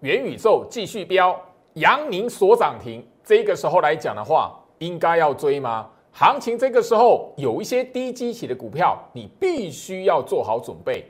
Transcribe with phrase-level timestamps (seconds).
[0.00, 1.34] 元宇宙继续飙，
[1.74, 3.04] 阳明所涨停。
[3.24, 5.88] 这个时候来讲的话，应该要追吗？
[6.12, 11.04] 行情这个时候有一些低基期的股票，你必须要做好准备。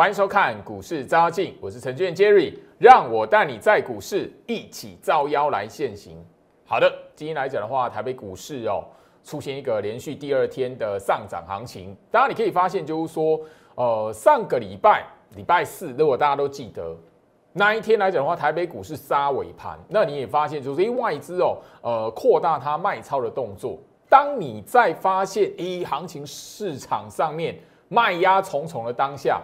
[0.00, 6.16] 欢迎收看股市招妖，我是陈俊 Jerry，让我带你在股市一起招妖来现行。
[6.64, 8.82] 好的，今天来讲的话，台北股市哦
[9.22, 11.94] 出现一个连续第二天的上涨行情。
[12.10, 13.38] 当然，你可以发现就是说，
[13.74, 15.04] 呃，上个礼拜
[15.36, 16.96] 礼拜四，如果大家都记得
[17.52, 23.78] 那一天来讲的话，台北股市杀尾盘，那你也发现就是因外资哦，呃，扩大它卖超的动作。
[24.08, 29.42] 当你在发现一行情市场上面卖压重重的当下，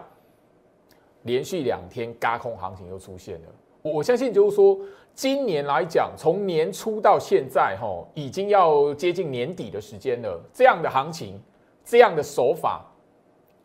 [1.26, 3.48] 连续两天嘎空行情又出现了，
[3.82, 4.78] 我相信就是说，
[5.14, 10.40] 今年来讲，从年初到现在，哈，已经要接近年底的时间了。
[10.52, 11.40] 这样的行情，
[11.84, 12.84] 这样的手法，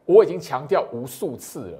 [0.05, 1.77] 我已经强调无数次了。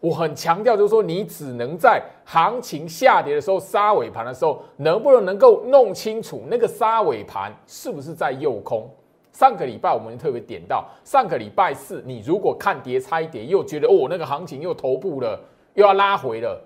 [0.00, 8.90] 我很强调，就是说，你只能在行情下跌的时候，杀尾盘的时候，能不能能够弄清楚那个杀尾盘是不是在诱空？
[9.32, 15.40] 上个礼拜我们特别点到，上个礼拜四，你如果看跌拆跌，又觉得哦那个行情又头部了，
[15.74, 16.62] 又要拉回了，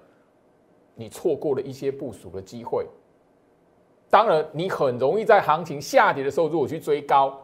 [0.97, 2.85] 你错过了一些部署的机会。
[4.11, 7.41] 当然，你很容易在行情下跌的时候，如果去追高，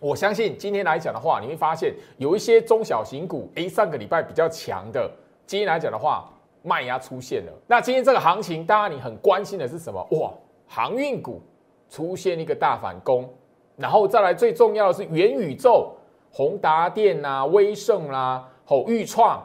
[0.00, 5.08] 我相信今天来讲的话，你会发现有一些中小型股，诶，上个礼拜比较强的，
[5.46, 6.28] 今天来讲的话，
[6.62, 7.52] 卖压出现了。
[7.68, 10.04] 那今天这个行情，当然你很关心的是什么？
[10.10, 10.32] 哇，
[10.66, 11.40] 航运股
[11.88, 13.32] 出现一个大反攻。
[13.78, 15.92] 然后再来，最重要的是元宇宙，
[16.32, 19.40] 宏达电啦、威盛啦、吼裕创，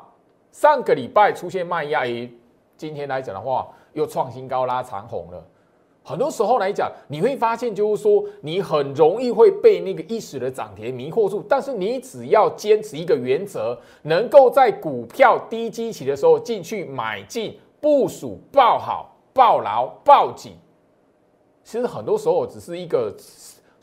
[0.52, 2.28] 上个礼拜出现卖压，诶，
[2.76, 5.46] 今天来讲的话，又创新高拉长红了。
[6.04, 11.46] 很多时候来讲，你会发现就是说，你很容易会被那个一时的涨跌迷惑住。
[11.48, 20.54] 但是你只要坚持一个原则，能够在股票低基期的时候进去买进部署，报好、抱牢、抱紧。
[21.64, 23.16] 其实很多时候只是一个。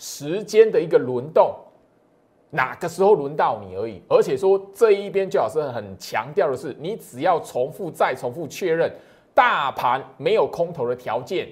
[0.03, 1.55] 时间的一个轮动，
[2.49, 4.03] 哪个时候轮到你而已。
[4.09, 8.91] 而且说这一边最好是很强调的是，你只要重复再重复确认，
[9.35, 11.47] 大盘没有空头的条件，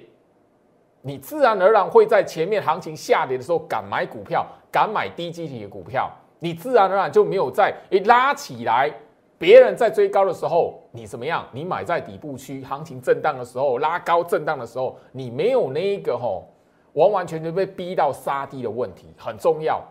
[1.03, 8.91] 你自然而然会在前面行情下跌的时候敢买股票，敢买低基体的股票，你自然而然就没有在一拉起来，
[9.37, 11.45] 别人在追高的时候，你怎么样？
[11.51, 16.47] 你买在底部区，行情震荡的时候，拉高震荡的时候，你没有那一个吼。
[16.93, 19.81] 完完全全被逼到杀低的问题很重要。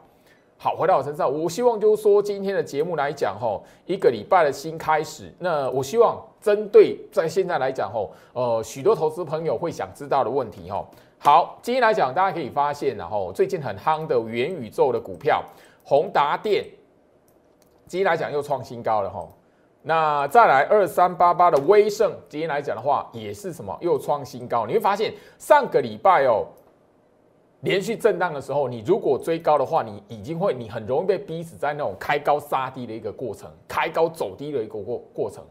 [0.61, 5.33] 好，回到我身上，我希望就是说今天的节目来讲，吼，一个礼拜的新开始。
[5.39, 10.89] 那我希望针对在现在来讲，吼，呃，许多投资朋友会想知道的问题，吼。
[11.21, 15.45] 好，今天来讲，大家可以发现，然后最近很夯的元宇宙的股票，
[15.85, 16.65] 宏达电，
[17.87, 19.31] 今天来讲又创新高了，吼。
[19.83, 24.67] 那再来二三八八的威盛，今天来讲的话，也是什么又创新高？
[24.67, 26.45] 你会发现上个礼拜哦。
[27.61, 35.45] 连续震荡的时候，你如果追高的话，你已经会，你很容易被逼死在那种开高杀低的一个过程，开高走低的一个过过程。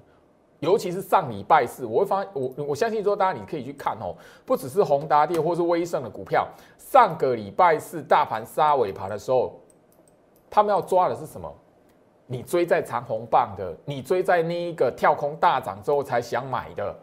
[0.60, 6.48] 尤其是上礼拜四，我会发，我我相信说，大家你可以去看哦，不只是宏达电或是威盛的股票，
[6.78, 9.60] 上个礼拜四大盘杀尾盘的时候，
[10.50, 11.54] 他们要抓的是什么？
[12.26, 16.96] 你追在长红棒的，你追在那一个跳空大涨之后才想买的。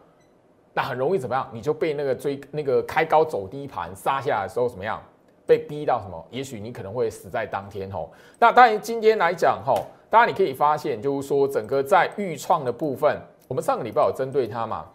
[0.75, 1.49] 那很容易怎么样？
[1.53, 5.01] 你就被那个追那个开高走低盘杀下来的时候怎么样？
[5.47, 6.21] 被逼到什么？
[6.29, 8.11] 也许你可能会死在当天吼。
[8.37, 14.85] 那当然今天来讲吼，当然你可以发现就是说整个在预创的部分，我们上个礼拜有针对它嘛，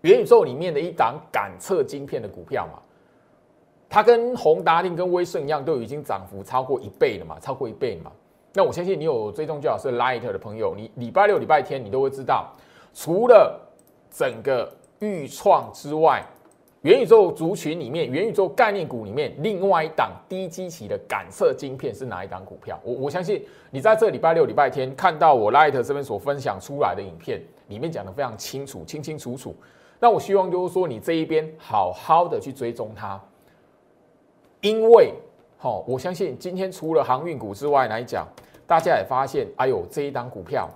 [0.00, 2.80] 元宇宙里面的一档感测晶片的股票嘛，
[3.88, 8.10] 它跟宏达电跟威盛一样，都已经涨幅超过一倍了嘛，超过一倍嘛。
[8.54, 12.50] 那我相信你有追踪最好是 Light 的朋友，你礼拜六、礼拜天你都会知道，
[12.94, 13.60] 除了
[14.16, 16.24] 整个预创之外，
[16.80, 22.80] 元宇宙族群里面，元宇宙概念股里面，另外一档低基期的感测晶片是哪一档股票？
[22.82, 29.54] 我我相信你在这礼拜六、礼拜天看到我 Light 这边所分享出来的影片，里面讲的非常清楚、清清楚楚。
[30.00, 33.20] 那我希望就是说，你这一边好好的去追踪它，
[34.62, 35.12] 因为
[35.58, 38.26] 好，我相信今天除了航运股之外来讲，
[38.66, 40.70] 大家也发现，哎呦，这一档股票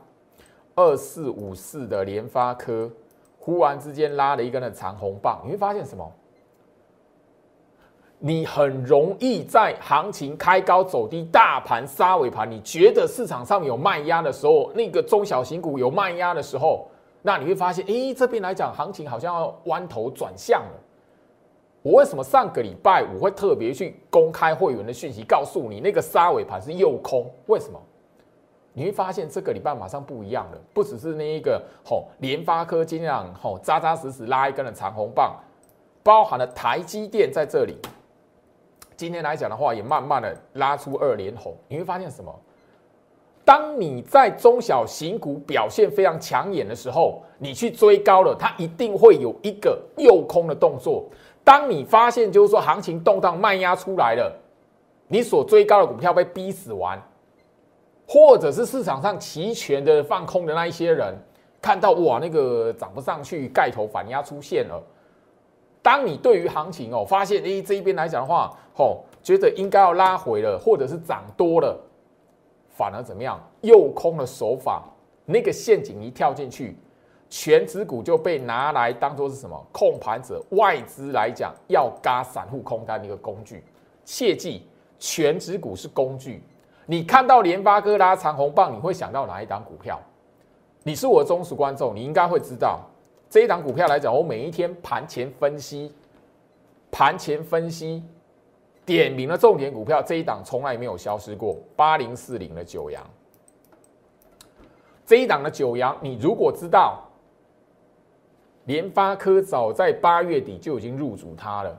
[0.75, 2.90] 二四五四的联发科。
[3.50, 6.08] 忽然之间拉了一根的长红棒，你会发现什么？
[8.20, 16.87] 你很容易在行情开高走低、大盘杀尾盘，你觉得市场上有卖压的时候，那个中小型股有卖压的时候，
[17.23, 20.81] 那你会发现，哎，这边来讲行情好像要弯头转向了。
[21.82, 27.29] 我为什么上个礼拜我会特别去公开会员的讯息，告诉你那个杀尾盘是诱空？
[27.47, 27.81] 为什么？
[28.72, 35.37] 你会发现这个礼拜马上不一样了，不只是那一个吼联发科今天吼扎扎实实拉一根的长红棒，
[36.02, 37.76] 包含了台积电在这里。
[38.96, 41.56] 今天来讲的话，也慢慢的拉出二连红。
[41.69, 42.34] 你会发现什么？
[43.44, 51.06] 当你在中小型股表现非常抢眼的时候，你去追高了，它一定会有一个诱空的动作。
[51.43, 54.32] 当你发现就是说行情动荡卖压出来了，
[55.08, 57.02] 你所追高的股票被逼死完，
[58.12, 61.14] 或者是市场上齐全的放空的那一些人，
[61.62, 64.82] 看到哇那个涨不上去，盖头反压出现了。
[65.80, 71.80] 当你对于行情哦发现诶这一边来讲的话，吼觉得应该要拉回了，或者是涨多了，
[72.68, 73.40] 反而怎么样？
[73.60, 74.82] 诱空的手法，
[75.24, 76.76] 那个陷阱一跳进去。
[77.28, 83.62] 全指股就被拿来当做是什么控盘者外资来讲要嘎散户空单的一个工具，
[84.04, 84.66] 切记
[84.98, 86.42] 全指股是工具。
[86.90, 89.96] 你看到联发科拉长红棒，你会想到哪一档股票？
[90.82, 92.81] 你是我的忠实观众，你应该会知道
[93.28, 95.94] 这一档股票来讲，我每一天盘前分析，
[96.90, 98.02] 盘前分析
[98.84, 101.56] 点名的重点股票，这一档从来没有消失过。
[101.76, 103.00] 八零四零的九阳，
[105.06, 107.04] 这一档的九阳，你如果知道。
[108.66, 111.76] 联发科早在八月底就已经入主它了，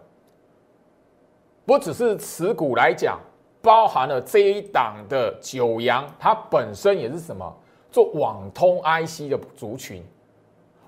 [1.65, 3.19] 不只是持股来讲，
[3.61, 7.53] 包含了这一档的九阳，它本身也是什么
[7.91, 10.03] 做网通 IC 的族群，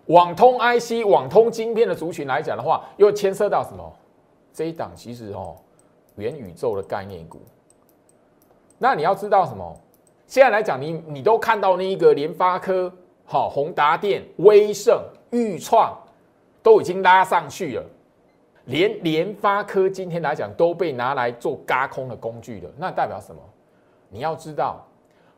[0.08, 3.94] 网通 IC、网通晶片的族群来讲的话，又牵涉到什么？
[4.54, 5.56] 这一档其实哦，
[6.16, 7.42] 元宇宙的概念股。
[8.78, 9.76] 那你要知道什么？
[10.28, 12.92] 现在来讲，你你都看到那一个联发科、
[13.26, 15.02] 好宏达电、威盛。
[15.36, 15.98] 裕创
[16.62, 17.84] 都已经拉上去了，
[18.66, 22.70] 连联发科今天来讲都被拿来做嘎空的工具了。
[22.78, 23.42] 那代表什么？
[24.10, 24.86] 你要知道，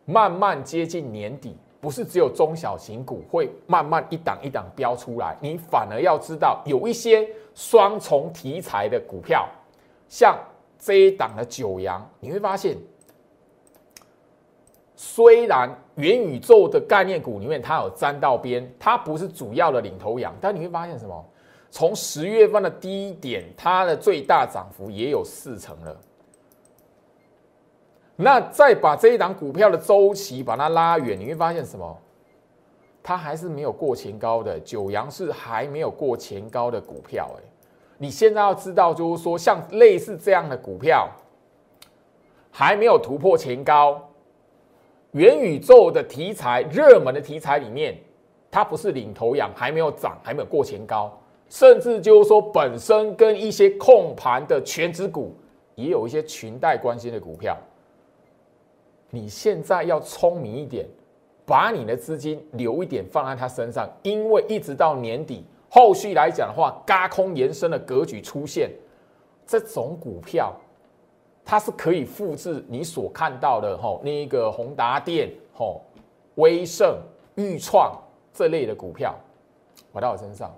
[0.05, 9.47] 慢慢接近年底，不是只有中小型股会慢慢一档一档飙出来，你反而要知道有一些双重题材的股票，
[10.07, 10.37] 像
[10.77, 12.77] 这一档的九阳，你会发现。
[14.97, 21.25] 虽然元宇宙的概念股里面它有沾到边，它不是主要的领头羊，但你会发现什么？
[21.75, 25.99] 从十月份的低点，它的最大涨幅也有四成了。
[28.15, 31.99] 那再把这一档股票的周期把它拉远，你会发现什么？
[33.03, 37.29] 它还是没有过前高的，九阳是还没有过前高的股票。
[37.37, 37.43] 哎，
[37.97, 41.09] 你现在要知道，就是说像类似这样的股票，
[42.51, 44.01] 还没有突破前高。
[45.11, 47.97] 元宇宙的题材，热门的题材里面，
[48.49, 51.11] 它不是领头羊，还没有涨，还没有过前高，
[51.49, 55.33] 甚至就是说，本身跟一些控盘的全指股
[55.75, 57.57] 也有一些裙带关系的股票。
[59.09, 60.85] 你现在要聪明一点，
[61.45, 68.69] 把你的资金留一点放在它身上，因为一直到年底，后续来讲的话，嘎空延伸的格局出现，
[69.45, 70.53] 这种股票。
[71.47, 75.79] 它是可以复制你所看到的吼，那一个宏达电、吼
[76.35, 76.97] 威盛、
[77.35, 77.95] 裕创
[78.33, 79.15] 这类的股票，
[79.93, 80.51] 回到我身上。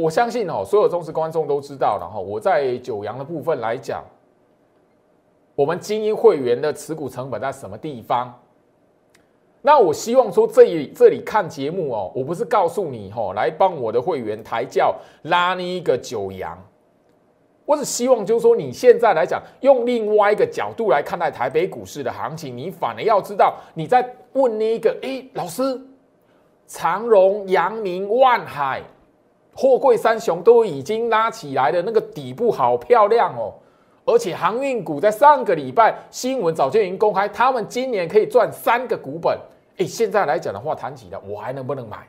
[0.00, 2.18] 我相信哦，所有忠实观众都知道了哈。
[2.18, 4.04] 我在九阳的部分来讲，
[5.54, 8.32] 我们精英会员的持股成本在什么地方？
[9.62, 16.56] 那我希望说，这里这里看节目哦，我不是告诉你吼，来帮我的会员抬轿拉那一个九阳。
[17.64, 25.80] 我只希望，就是说，你现在来讲，用另外一个角度来看待台北股市的行情，你反而要知道，你在问那个，哎，老师，
[26.68, 28.80] 长荣、阳明、万海、
[29.56, 33.54] 货柜三雄都已经拉起来的那个底部好漂亮哦，
[34.04, 39.38] 而且航运股在上个礼拜新闻早就已经公开，他们今年可以赚三个股本，
[39.78, 42.06] 哎，现在来讲的话，谈起来，我还能不能买？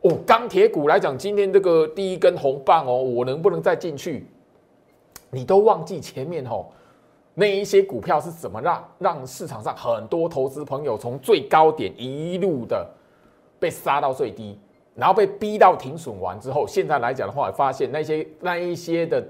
[0.00, 4.26] 哦，钢铁股来讲，今天这个第一根红棒哦，我能不能再进去？
[5.30, 6.64] 你都忘记前面哦，
[7.34, 12.88] 那一些股票是怎么让让市场上很多投资朋友从最高点一路的
[13.58, 14.58] 被杀到最低，
[14.94, 19.24] 然后被逼到停损完之后，现在来讲的话，发现那些那一些的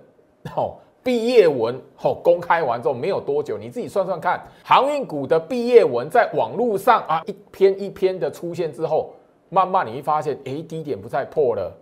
[0.57, 9.13] 哦毕业文哦公开完之后没有多久，你自己算算看，航运股的毕业文在网络上啊一篇一篇的出现之后。
[9.51, 11.73] 慢慢你会发现，哎，低点不再破了。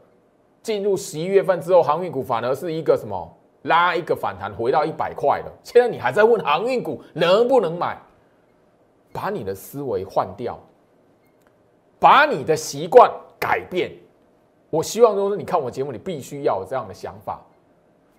[0.62, 5.51] 进入十一月份之后，航运股反而是一个什么拉一个反弹，回到一百块了。
[5.62, 7.99] 现在你还在问航运股能不能买？
[9.11, 10.59] 把你的思维换掉，
[11.99, 13.11] 把你的习惯
[13.43, 13.91] 改变。
[14.71, 17.41] 我希望就是你看我节目，你必须要有这样的想法。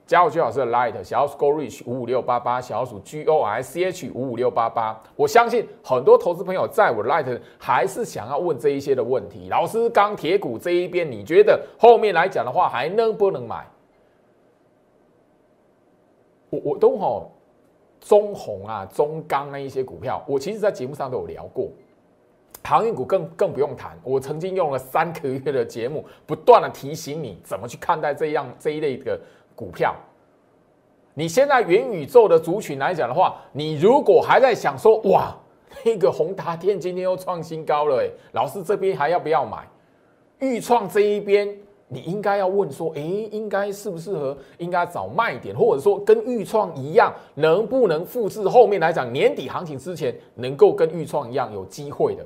[0.06, 5.02] 加入居老师的 Light 小鼠 Go Reach 五五六八八，小鼠 G O R C H 五五六八八。
[5.16, 9.48] 我相信很多投资朋友在我 Light 还是想要问这一些的问题。
[9.50, 13.66] 老师，钢铁股这一边，你觉得后面来讲的话，还能不能买？
[16.50, 17.32] 我我都吼
[18.02, 21.70] 中红啊、中钢那一些股票，我其实在节目上都有聊过。
[22.64, 29.20] 航运股更更不用谈，我曾经用了三 个月的节目，不断的提醒你怎么去看待这样这一类的
[29.56, 29.96] 股票。
[31.14, 35.38] 你现在元宇宙的族群来讲的话，你如果还在想说，哇，
[35.86, 39.68] 那个宏达电今天又创新高了，哎，老师这边还要不要买？
[40.40, 41.56] 豫创这一边，
[41.88, 44.36] 你应该要问说，哎，应该适不适合？
[44.58, 52.26] 应该找卖点，或者说跟豫创一样，能不能复制后面来讲年底行情之前，能够跟豫创一样有机会的？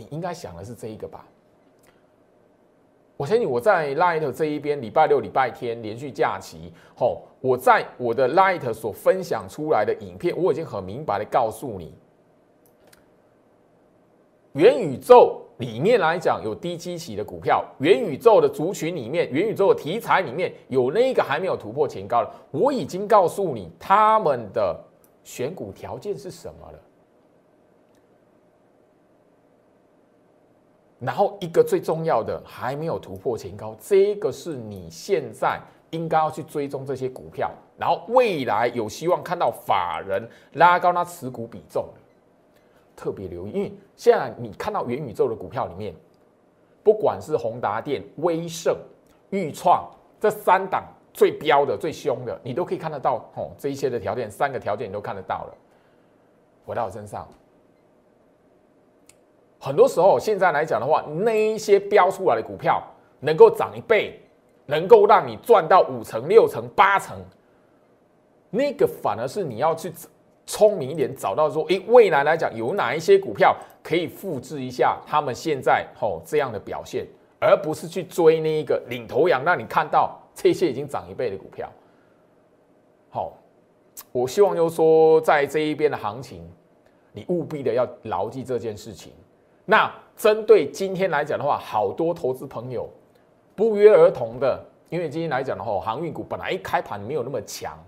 [0.00, 1.26] 你应该想的是这一个吧？
[3.18, 11.94] 我相信我在 Light 这一边，礼拜六、礼拜天连续假期，吼，我在我的 Light 所分享出来的影片，我已经很明白的告诉你，
[14.54, 24.74] 元宇宙里面来讲有低基期的股票，元宇宙的族群里面，元宇宙的题材里面有那个还没有突破前高的，我已经告诉你他们的
[25.22, 26.78] 选股条件是什么了。
[31.00, 35.58] 然后一个最重要的还没有突破前高，这个是你现在
[35.90, 41.88] 应该要去追踪这些股票，然后未来有希望看到法人拉高那持股比重
[42.94, 45.94] 特别留意，因为现在你看到元宇宙的股票里面，
[46.82, 48.76] 不管是宏达电、威盛、
[49.30, 49.90] 裕创
[50.20, 55.54] 这三档最标的、最凶的，你都可以看得到哦，这一些的条件，三个条件你都看得到了，
[56.66, 57.26] 回到我身上。
[59.62, 62.82] 很多时候，现在来讲的话，那一些标出来的股票
[63.20, 64.18] 能够涨一倍，
[64.64, 67.22] 能够让你赚到五成、六成、八成，
[68.48, 69.92] 那个反而是你要去
[70.46, 77.06] 聪明一点，找到说，诶，未来来讲有哪一些股票可以复制一下他们现在吼这样的表现，
[77.38, 81.70] 而不是去追那一个领头羊，让你看到这些已经涨一倍的股票。
[83.10, 83.36] 好，
[84.10, 86.50] 我希望就是说，在这一边的行情，
[87.12, 89.12] 你务必的要牢记这件事情。
[89.64, 92.88] 那针对今天来讲的话，好多投资朋友
[93.54, 97.78] 不约而同的，因为今天来讲的话，航运股本来一开盘没有那么强，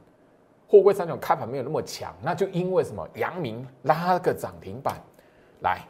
[0.69, 3.07] 货柜三种开盘没有那么强，那就因为什么？
[3.17, 4.95] 阳明拉个涨停板
[5.61, 5.81] 来，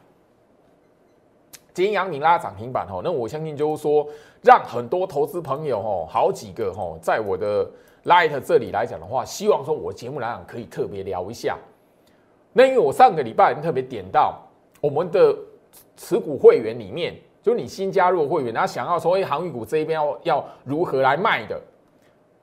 [1.73, 4.05] 今天阳明拉涨停板哦，那我相信就是说，
[4.41, 7.65] 让很多投资朋友哦，好几个哦，在我的
[8.05, 11.57] Light 这里来讲的话，希望说我节目来讲可以特别聊一下。
[12.51, 14.41] 那因为我上个礼拜特别点到
[14.81, 15.33] 我们的。
[15.95, 21.59] 持股会员里面，就是你新加入的会员，他想要说，哎，航运股这一边要要如何来卖的？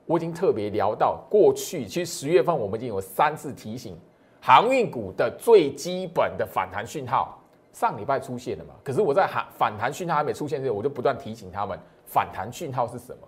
[0.05, 3.97] 我已经特别聊到，过去其实十月份我们已经有三次提醒
[4.41, 7.39] 航运股的最基本的反弹讯号，
[7.71, 8.73] 上礼拜出现了嘛？
[8.83, 13.27] 可是我在反反弹讯号还没出现之前，我就不断提醒他们，反弹讯号是什么？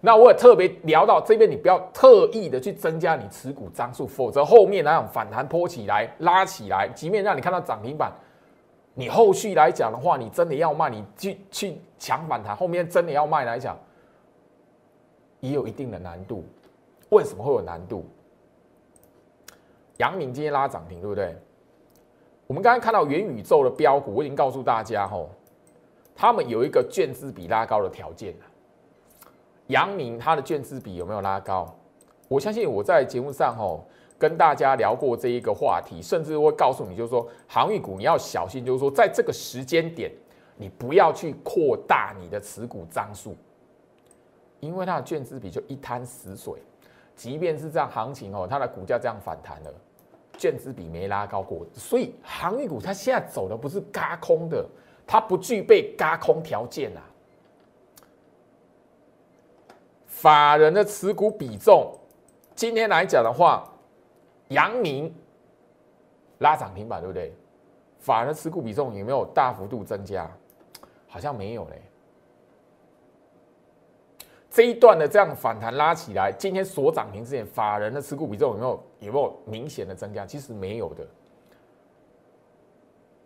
[0.00, 8.12] 那我也特别聊到这边，你不要特意的去增加你持股张数，否则后面那种反弹坡起来拉起来，即便让你看到涨停板。
[8.98, 13.78] 你后续来讲的话，你真的要卖，你去去抢反弹，后面真的要卖来讲，
[15.38, 16.44] 也有一定的难度。
[17.10, 18.04] 为什么会有难度？
[19.98, 21.36] 阳明今天拉涨停，对不对？
[22.48, 25.30] 我们刚刚看到元宇宙的标股，我已经告诉大家吼，
[26.16, 28.34] 他们有一个券资比拉高的条件
[29.68, 31.72] 阳明它的券资比有没有拉高？
[32.26, 33.86] 我相信我在节目上吼。
[34.18, 40.10] 跟大家聊过这一个话题，甚至会告诉你，就是说航运股你要小心，就是说在这个时间点，
[40.56, 43.36] 你不要去扩大你的持股张数，
[44.58, 46.54] 因为它的券资比就一滩死水。
[47.14, 49.72] 即便是这样行情哦，它的股价这样反弹了，
[50.36, 54.66] 券资比没拉高过，所以航运股它现在走的不是嘎空的，
[55.06, 57.02] 它不具备嘎空条件啊。
[60.06, 61.92] 法人的持股比重，
[62.56, 63.72] 今天来讲的话。
[64.48, 65.14] 阳明
[66.38, 67.32] 拉涨停板，对不对？
[67.98, 70.30] 法人的持股比重有没有大幅度增加？
[71.08, 71.82] 好像没有嘞。
[74.50, 80.24] 这一段的这样反弹拉起来，今天所涨停之前，法人的持股比重有没有有没有明显的增加？
[80.24, 81.06] 其实没有的。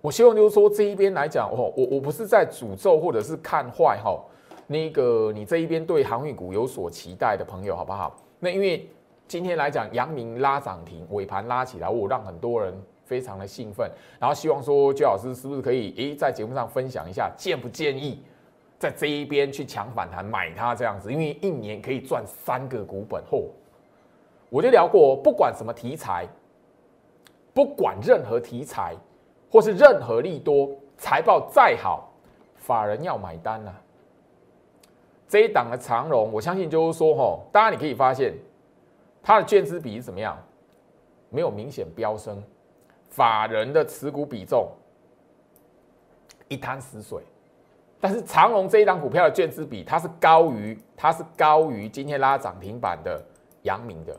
[0.01, 4.19] 我希望就是说这一边来讲，哦，我我不是在诅咒或者是看坏哈，
[4.67, 8.17] 那个你这一边对航运股有所期待的朋友，好不好？
[8.41, 8.89] 那因为。
[9.33, 12.71] 今天来讲，阳明拉涨停，尾盘拉起来，我让很多人
[13.03, 18.23] 非常的兴奋，然后希望说，周老师是不是可以诶在节目上分享一下，建不建议
[18.79, 23.25] 在这一边去抢反弹买它这样子，因为一年可以赚三个股本。
[23.31, 23.45] 嚯，
[24.51, 26.29] 我就聊过，不管什么题材，
[27.55, 28.95] 不管任何题材
[29.51, 32.13] 或是任何利多，财报再好，
[32.57, 33.73] 法人要买单呐。
[35.27, 38.35] 这一档的长荣，我相信就是说，吼，当然你可以发现，
[39.23, 40.37] 它的券资比是怎么样，
[41.31, 42.43] 没有明显飙升，
[43.09, 44.69] 法人的持股比重
[46.49, 47.23] 一滩死水。
[48.01, 53.23] 但是长隆这一档股票的券资比，它是高于，它是高于今天拉涨停板的
[53.63, 54.13] 阳明的，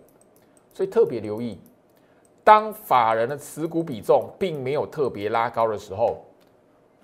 [0.74, 1.60] 所以特别留意，
[2.46, 6.24] 当法人的持股比重并没有特别拉高的时候，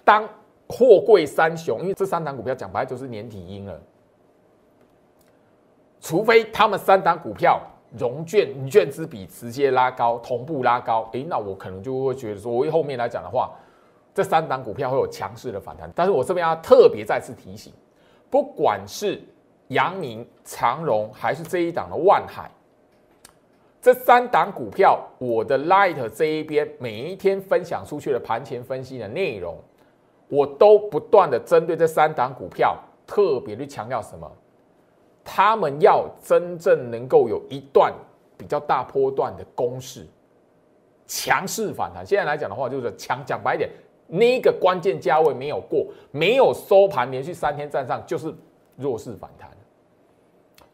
[0.06, 0.26] 当
[0.70, 3.78] 货柜三雄，因为这三档股票讲白就是年底阴了。
[6.00, 7.62] 除非他们三档股票
[7.98, 13.52] 融券券资比直接拉高，同步拉高，诶，那我可能就会觉得说，我后面来讲的话，
[14.14, 15.92] 这三档股票会有强势的反弹。
[15.96, 17.74] 但是我这边要特别再次提醒，
[18.30, 19.22] 不管是
[19.70, 22.52] 阳明、长荣，还是这一档的万海，
[23.82, 29.58] 这三档股票，我的 Light 这一边每一天分享出去的盘前分析的内容，
[30.28, 32.78] 我都不断的针对这三档股票，
[33.08, 34.32] 特别去强调什么？
[35.32, 37.94] 他们要真正能够有一段
[38.36, 40.04] 比较大波段的攻势，
[41.06, 42.04] 强势反弹。
[42.04, 43.70] 现在来讲的话，就是强讲白一点，
[44.08, 48.34] 那个关键价位没有过，没有收盘，连续三天站上，就是
[48.76, 49.48] 弱势反弹。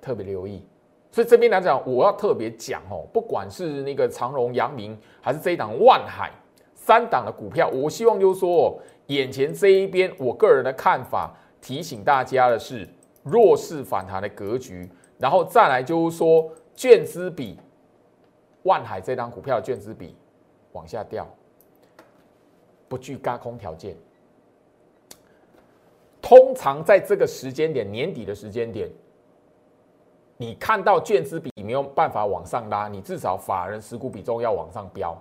[0.01, 0.65] 特别留意。
[1.11, 6.31] 所以这边来讲，我要特别讲哦，不管是那个长荣、阳明，还是这一档万海
[6.73, 12.87] 三档的股票，我希望就是说，眼前这一边，我个人的看法，提醒大家的是。
[13.25, 17.59] 弱势反弹的格局，然后再来就是说，券资比
[18.61, 20.15] 万海这张股票的券资比
[20.73, 21.27] 往下掉，
[22.87, 23.97] 不具高空条件。
[26.21, 28.87] 通常在这个时间点，年底的时间点，
[30.37, 35.19] 你看到券资比没有办法往上拉，你至少法人持股比重要往上飙。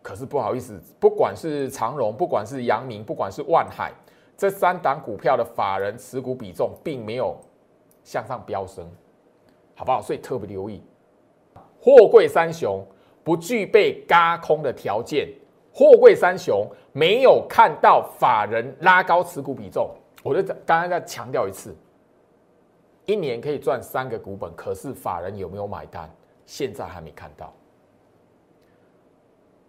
[0.00, 3.92] 可是不好意思，不管是长荣，不管是阳明，不管是万海。
[4.38, 7.36] 这三档股票的法人持股比重并没有
[8.04, 8.88] 向上飙升，
[9.74, 10.00] 好不好？
[10.00, 10.80] 所以特别留意，
[11.80, 12.86] 货柜三雄
[13.24, 15.28] 不具备嘎空的条件，
[15.74, 19.90] 货柜三雄没有看到法人拉高持股比重。
[20.22, 21.76] 我就刚刚再强调一次，
[23.06, 26.08] 一年可以赚三个股本，可是法人有没有买单？
[26.46, 27.52] 现在还没看到。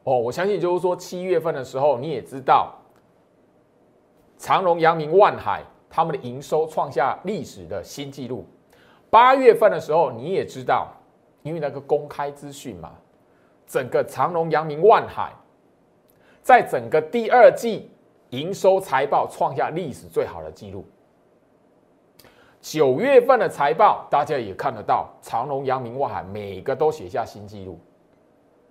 [0.04, 2.76] 哦，我相信就是说七月份的时候，你也知道。
[4.40, 8.46] 长荣、阳明、万海，他们的营收创下历史的新纪录。
[9.10, 10.88] 八月份的时候，你也知道，
[11.44, 12.94] 因为那个公开资讯嘛，
[13.68, 15.34] 整个长荣、阳明、万海，
[16.42, 17.92] 在整个第二季
[18.30, 20.86] 营收财报创下历史最好的纪录。
[22.62, 27.78] 九月份的财报，大家也看得到，长荣、阳明、万海每个都写下新纪录。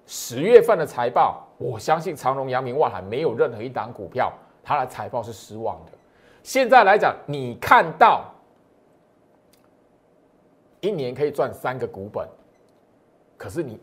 [0.06, 4.32] 十月份的财报，我相信长荣、阳明、万海没有任何一档股票。
[4.68, 5.92] 他的财报是失望的。
[6.42, 8.30] 现在来讲，你看到
[10.80, 12.28] 一年可以赚三个股本，
[13.38, 13.80] 可是你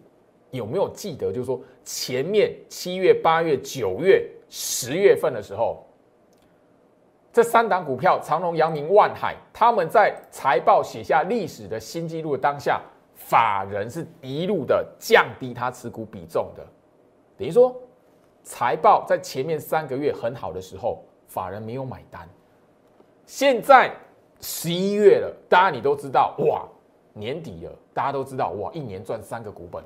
[0.52, 5.84] 有没有记得，就是说前面七月、八月、九月、十月份的时候，
[7.34, 12.80] 这三档股票长隆、阳明、万海，他们在财报写下历史的新纪录的当下，
[13.15, 16.63] 法人是一路的降低他持股比重的，
[17.39, 17.76] 等于说。
[18.45, 22.29] 财报在前面三个月很好的时候，法人没有买单。
[23.25, 23.91] 现在
[24.39, 26.63] 十一月了，大家你都知道哇，
[27.12, 29.84] 年底了，大家都知道哇，一年赚三个股本。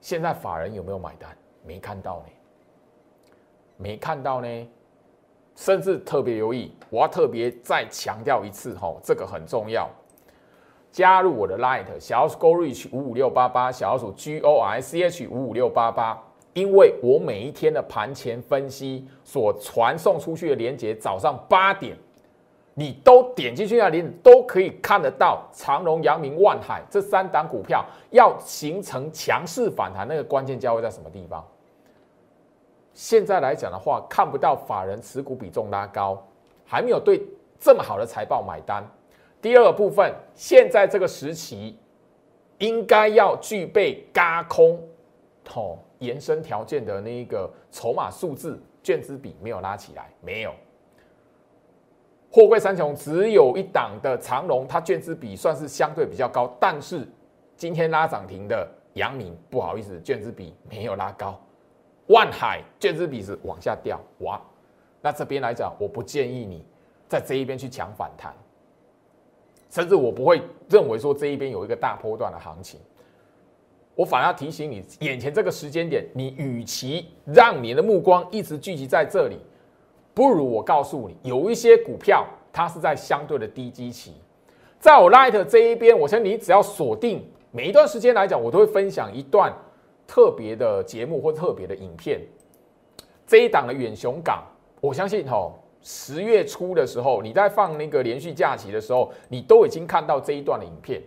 [0.00, 1.36] 现在法人有没有买单？
[1.62, 3.32] 没看到呢，
[3.76, 4.68] 没看到呢。
[5.54, 9.88] 甚至特别留意，我要特别再强调一次哈，这个很重要。
[10.90, 16.23] 加入我的 Light 小鼠 Go Reach 五五六八八，小老鼠 G O R C H 五五六八八。
[16.54, 21.96] 因为我每一天的盘前分析所传送出去的连接，早上八点，
[22.74, 31.44] 你都点进去那里都可以看得到长荣、阳明、万海这三档股票要形成强势反弹，那个关键价位在什么地方？
[32.92, 36.24] 现在来讲的话，看不到法人持股比重拉高，
[36.64, 37.20] 还没有对
[37.58, 38.84] 这么好的财报买单。
[39.42, 41.76] 第二个部分，现在这个时期
[42.58, 44.80] 应该要具备嘎空，
[45.52, 45.76] 哦。
[45.98, 50.52] 延伸条件的那一个筹码数字，券资比没有拉起来，没有。
[52.30, 57.06] 货柜三雄只有一档的长龙，它券资比算是相对比较高，但是
[57.56, 61.40] 今天拉涨停的阳明不好意思，卷资比没有拉高，
[62.08, 64.40] 万海卷资比是往下掉，哇，
[65.00, 66.66] 那这边来讲，我不建议你
[67.08, 68.34] 在这一边去抢反弹，
[69.70, 72.80] 甚至我不会认为说这一边有一个大波段的行情，
[73.94, 79.38] 我反而要提醒你，眼前这个时间点，你与其让你的目光一直聚集在这里，
[80.12, 84.12] 不如我告诉你，有一些股票它是在相对的低基期，
[84.80, 87.24] 在我 Light 这一边，我相信你只要锁定。
[87.52, 89.52] 每一段时间来讲，我都会分享一段
[90.08, 92.20] 特别的节目或特别的影片。
[93.24, 94.42] 这一档的远雄港，
[94.80, 101.00] 我相信吼，十月初的时候，你在放那个连续假期的时候，你都已经看到这一段的影片，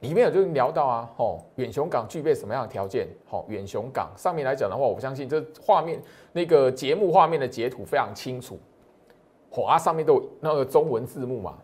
[0.00, 3.08] 里面有就聊到啊，吼，远雄港具备什么样的条件？
[3.28, 6.00] 吼，远雄港上面来讲的话，我相信这画面
[6.32, 8.58] 那个节目画面的截图非常清楚，
[9.50, 11.54] 吼啊，上面都有那个中文字幕嘛。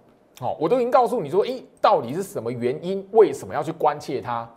[0.41, 3.07] 好，我都已经告诉你说，诶，到底是什么原因？
[3.13, 4.51] 为什么要去关切它？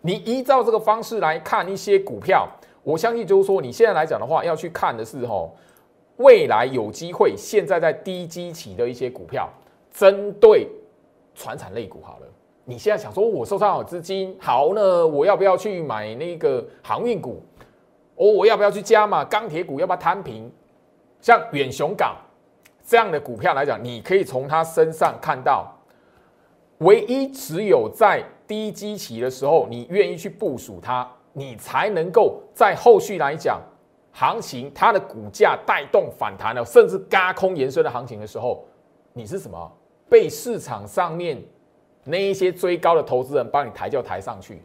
[0.00, 2.48] 你依照这个方式来看一些股票，
[2.82, 5.54] 我相信就是说，你现在来讲的话，要去看的是吼，
[6.16, 9.46] 未来有机会，现在在低基期的一些股票，
[9.92, 10.66] 针对
[11.34, 12.26] 传产类股好了。
[12.64, 17.42] 你现在想说，我收上好资金，好呢，我要不要去买那个航运股？
[18.14, 19.80] 哦，我要不要去加码钢铁股？
[19.80, 20.50] 要不要摊平？
[21.20, 22.16] 像远雄港。
[22.84, 25.72] 这样的股票来讲，你可以从它身上看到，
[26.78, 33.60] 唯一只有在低基期的时候，你愿意去部署它，你才能够在后续来讲，
[34.12, 38.64] 行情它的股价带动反弹了，甚至嘎空延伸的行情的时候，
[39.12, 39.72] 你是什么？
[40.12, 41.42] 被市场上面
[42.04, 44.60] 那一些追高的投资人帮你抬轿抬上去。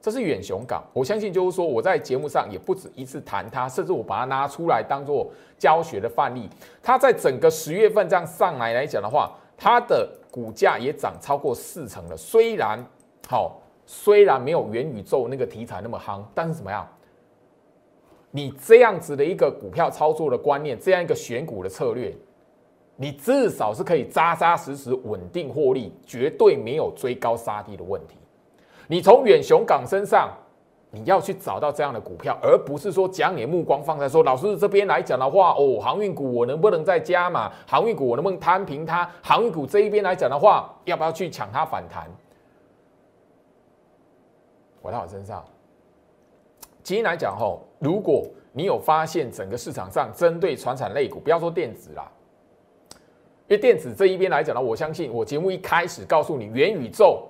[0.00, 6.48] 这是远雄港，我相信就是说，我在节目上也不止一次谈它，甚至我把它拿出来当做教学的范例。
[6.80, 12.16] 它在整个十月份这样上来来讲的话，它的股价也涨超过四成了。
[12.16, 12.84] 虽然
[13.28, 16.86] 好，虽然没有元宇宙那个题材那么夯，但是怎么样？
[18.30, 22.14] 你这样子的一个股票操作的观念，这样一个选股的策略，
[23.02, 28.16] 你至少是可以扎扎实实稳定获利，绝对没有追高杀低的问题。
[28.86, 30.30] 你从远雄港身上，
[30.92, 37.50] 你要去找到这样的股票，而不是说将你的目光放在说老师这边来讲的话，哦，航运股我能不能再加码？
[37.66, 39.10] 航运股我能不能摊平它？
[39.20, 42.08] 航运股这一边来讲的话，要不要去抢它反弹？
[44.80, 45.44] 回到我身上，
[46.84, 52.08] 今天来讲吼，如果你有发现整个市场上针对传产类股，不要说电子啦，
[53.48, 57.28] 因为电子这一边来讲呢，我相信我节目一开始告诉你元宇宙。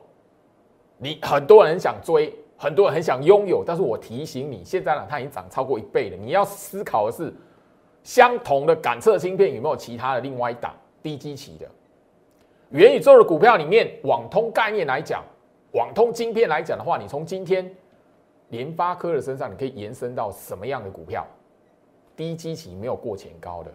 [0.98, 6.16] 你很多人想追，很多人很想拥有，但是我提醒你，现在呢，它已经涨超过一倍了。
[6.16, 7.34] 你要思考的是，
[8.04, 10.72] 相同的感测芯片有没有其他的另外一档
[11.02, 11.68] 低基期的
[12.70, 15.24] 元宇宙的股票里面，网通概念来讲，
[15.72, 17.68] 网通晶片来讲的话，你从今天
[18.50, 21.26] 联发科的身上，你可以延伸到什么样的股票？
[22.14, 23.74] 低基期没有过前高的，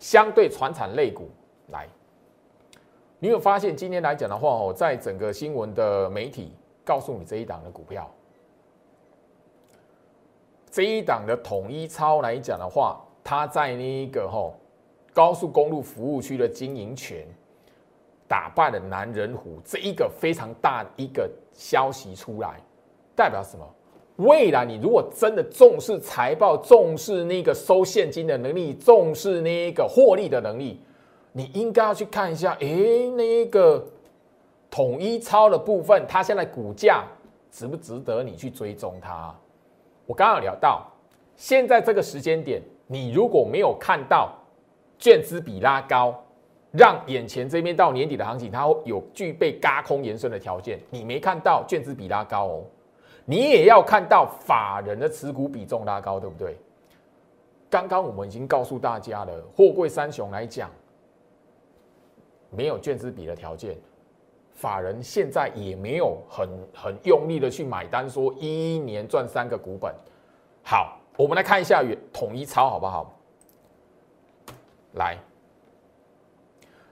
[0.00, 1.28] 相对传产类股
[1.68, 1.88] 来，
[3.18, 6.52] 你有发现今天来讲的话哦，在整个新闻的媒体。
[6.86, 8.10] 告诉你这一档的股票，
[10.70, 14.52] 这一档的统一超来讲的话，它在那一个吼
[15.14, 17.26] 高速公路服务区的经营权
[18.28, 22.60] 打败了南人虎，这一个非常大一个消息出来，
[23.16, 23.66] 代表什么？
[24.16, 30.82] 未来你如果真的重视财报，重视那个收现金的能力，重视那个获利的能力，
[31.36, 32.66] 你应该要去看一下，哎，
[33.14, 33.84] 那个。
[34.70, 37.04] 统一超的部分，它现在股价
[37.48, 39.32] 值不值得你去追踪它？
[40.04, 40.84] 我刚刚聊到，
[41.36, 44.32] 现在这个时间点，你如果没有看到
[44.98, 46.20] 券资比拉高，
[46.72, 52.64] 让眼前这边到年底的行情它会有具备嘎空延伸的条件，你没看到券资比拉高哦，
[53.24, 56.56] 你也要看到法人的持股比重拉高，对不对？
[57.70, 60.68] 刚刚我们已经告诉大家了，货柜三雄来讲，
[62.56, 63.76] 没有券资比的条件。
[64.52, 69.92] 法人现在也没有很很用力的去买单，说一一年赚三个股本。
[70.62, 73.12] 好，我们来看一下原统一超好不好？
[74.92, 75.18] 来，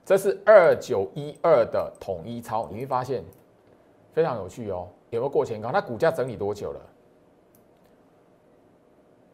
[0.04, 3.22] 这是二九一二的统一超，你会发现
[4.12, 4.88] 非常有趣哦。
[5.10, 5.70] 有没有过前高？
[5.70, 6.80] 它股价整理多久了？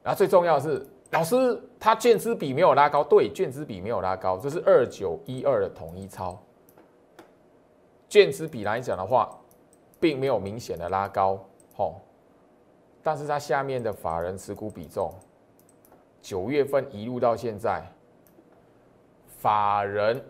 [0.02, 4.36] 然后最重要的是，老师，它券资比没有拉高，对，券资比没有拉高。
[4.38, 6.38] 这是二九一二的统一超。
[8.08, 9.38] 券资比来讲的话，
[9.98, 11.38] 并没有明显的拉高，
[11.74, 11.96] 吼，
[13.02, 15.12] 但是它下面的法人持股比重，
[16.20, 17.82] 九月份一路到现在，
[19.38, 20.22] 法人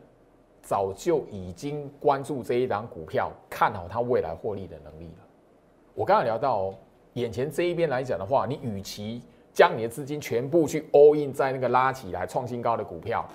[0.62, 5.24] 早就已经关注这一档股票，看好它未来获利的能力了。
[5.94, 6.74] 我刚刚聊到哦，
[7.14, 9.22] 眼前这一边来讲的话，你与其
[9.59, 13.29] 将你的资金全部去 all in 在那个拉起来创新高的股票，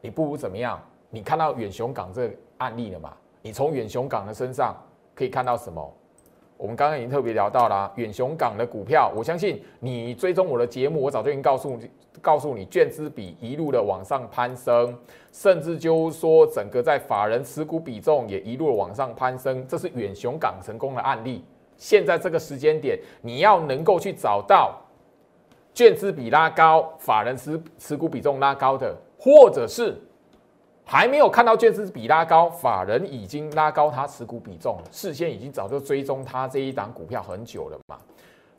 [0.00, 0.82] 你不如怎么样？
[1.10, 3.12] 你看到远雄港这个案例了嘛？
[3.40, 4.74] 你从远雄港的身上
[5.14, 5.96] 可以看到什么？
[6.56, 11.88] 我们刚刚已经特别聊到了远雄港的股票，我相信你追踪我的节目，我早就已经告诉你，
[12.20, 14.92] 告诉你券资比一路的往上攀升，
[15.30, 21.44] 甚至就是说整个在法人持股比重也一路往上攀升，这是远雄港成功的案例。
[21.76, 24.78] 现在这个时间点，你要能够去找到
[25.72, 29.96] 券资比拉高、法人持持股比重拉高的，或者是
[30.84, 37.98] 还没有看到券资比拉高，法人已经拉高他持股比重，事先已经早就追踪他这一档股票很久了嘛。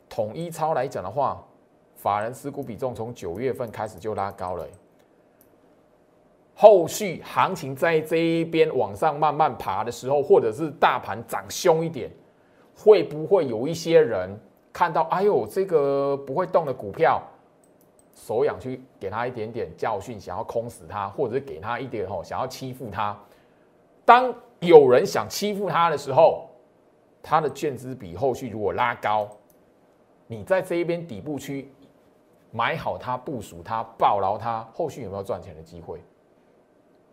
[0.08, 1.42] 统一超来讲的话，
[1.94, 4.66] 法人持股比重从九月份开始就拉高了，
[6.54, 12.10] 后续行情在这一边往上慢慢爬的时候，或者是大盘涨凶一点。
[12.74, 14.34] 会不会有一些人
[14.72, 17.22] 看到，哎呦，这个不会动的股票，
[18.14, 23.16] 手痒去给他一点点教训，想要空死他，或者是给他一点吼，想要欺负他。
[24.04, 26.48] 当有人想欺负他的时候，
[27.22, 29.28] 他的券资比后续如果拉高，
[30.26, 31.70] 你在这一边底部区
[32.50, 36.00] 买好它，部署它，抱牢它，后续有没有赚钱的机会？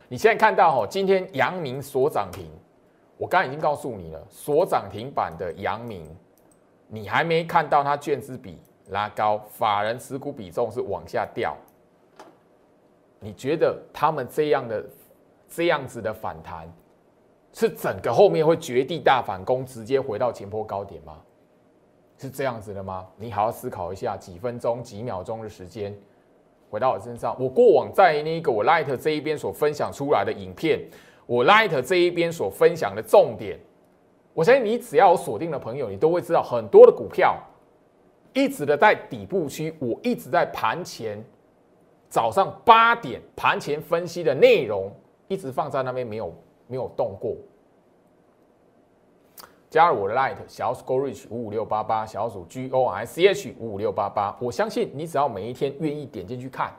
[0.08, 2.50] 你现在看到吼，今天阳明所涨停。
[3.18, 6.10] 我刚刚已经告诉你了，所涨停板的阳明，
[6.92, 8.58] 你还没看到它券资比
[8.90, 11.56] 拉高，法人持股比重是往下掉。
[13.20, 14.84] 你觉得他们这样的
[15.48, 16.68] 这样子的反弹，
[17.54, 21.20] 是整个后面会绝地大反攻，直接回到前坡高点吗？
[22.18, 23.08] 是这样子的吗？
[23.18, 25.96] 你好好思考一下，几分钟、几秒钟的时间，
[26.70, 27.36] 回到我身上。
[27.40, 30.82] 我过往在那个我 Light 这一边所分享出来的影片。
[31.26, 33.60] 我 Light 这一边所分享的重点，
[34.34, 37.38] 我相信你只要有锁定的朋友，你都会知道很多的股票
[38.34, 41.22] 一直的在底部区，我一直在盘前
[42.08, 44.92] 早上八点盘前分析的内容，
[45.28, 46.34] 一直放在那边没有
[46.68, 47.36] 没有动过。
[49.70, 56.74] 加入我的 Light 小鼠 Go Reach 五五六八八小鼠 G O S C H 五五六八八，我相信你只要每一天愿意点进去看，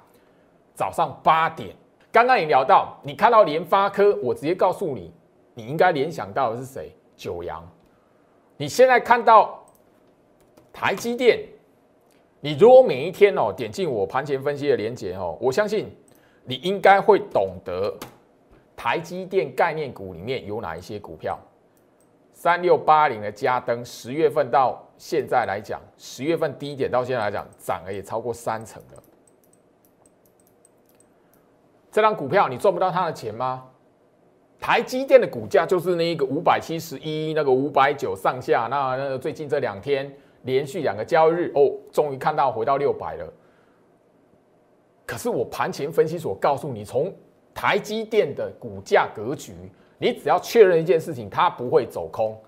[0.75, 1.75] 早上八点。
[2.11, 5.13] 刚刚也聊到，你看到联发科，我直接告诉你，
[5.55, 6.91] 你应该联想到的是谁？
[7.21, 7.63] 九阳。
[8.57, 9.63] 你现在看到
[10.73, 11.39] 台积电，
[12.41, 15.95] 你如果每一天哦点进我盘前分析的连接哦，我相信
[16.45, 17.95] 你应该会懂得
[18.75, 21.39] 台积电概念股里面有哪一些股票。
[22.33, 29.03] 三六八零的嘉登，十月份到现在来讲，十月份低点到现在来讲，涨了也超过三成了。
[31.91, 33.70] 这张股票你赚不到它的钱吗？
[34.61, 38.69] 台积电的股价就是那一个五百七十一，那个五百九上下。
[38.71, 43.33] 那那最近这两天连续两个交易日，哦，终于看到回到六百了。
[45.07, 47.13] 可是我盘前分析所告诉你，从
[47.55, 49.55] 台积电的股价格局，
[49.99, 52.39] 你只要确认一件事情，它不会走空。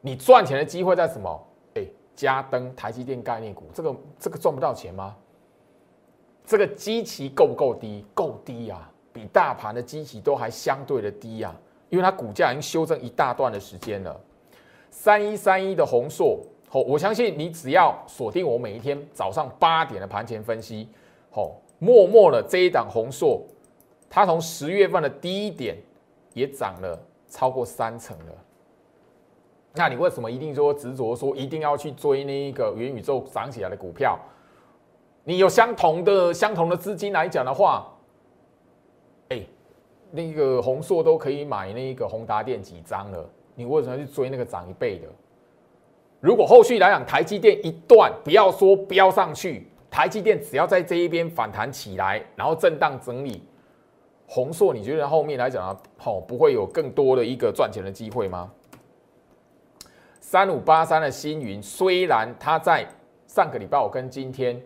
[0.00, 1.48] 你赚钱的机会在什么？
[1.76, 1.84] 哎，
[2.16, 5.16] 加登台积电概念股，这个这个赚不到钱吗？
[6.44, 8.04] 这个基期够不够低？
[8.12, 11.54] 够低啊，比大盘的基期都还相对的低啊，
[11.88, 14.18] 因为它股价已经修正一大段的时间了。
[14.90, 20.88] 三一三一的红硕，好，我相信你只要锁定我每一天早上八点的盘前分析，
[21.30, 23.42] 好，默默的这一档红硕，
[24.08, 25.76] 它从十月份的低点
[26.34, 28.32] 也涨了超过三成了。
[29.74, 34.18] 那你为什么一定说执着说一定要去追那一个元宇宙涨起来的股票？
[35.22, 37.86] 你有相同的相同的资金来讲的话，
[40.10, 45.06] 那个宏硕都可以买那个宏达电几张了，你为什么去追那个涨一倍的？
[46.20, 53.42] 如果后续来讲，台积电一段不要说飙上去，台积电只要在这一边反弹起来，然后震荡整理，
[54.26, 58.52] 宏硕你觉得后面来讲啊，好不会有更多的一个赚钱的机会吗？
[60.20, 62.86] 三五八三的星云，虽然它在
[63.26, 64.60] 上个礼拜我跟今天。